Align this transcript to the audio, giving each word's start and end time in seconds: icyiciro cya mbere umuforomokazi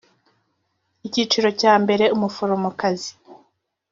icyiciro 1.07 1.49
cya 1.61 1.73
mbere 1.83 2.05
umuforomokazi 2.15 3.11